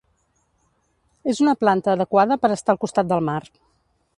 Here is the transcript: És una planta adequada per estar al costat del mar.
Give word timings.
És 1.33 1.41
una 1.45 1.53
planta 1.65 1.93
adequada 1.93 2.39
per 2.47 2.51
estar 2.57 2.75
al 2.75 2.81
costat 2.85 3.13
del 3.13 3.25
mar. 3.29 3.41